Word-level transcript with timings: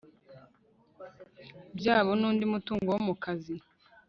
byabo 1.77 2.11
n 2.19 2.21
undi 2.29 2.45
mutungo 2.53 2.87
wo 2.93 2.99
mu 3.07 3.13
kazi 3.23 3.55